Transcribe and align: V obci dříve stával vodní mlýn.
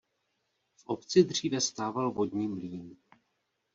V 0.75 0.85
obci 0.85 1.23
dříve 1.23 1.61
stával 1.61 2.11
vodní 2.11 2.47
mlýn. 2.47 2.95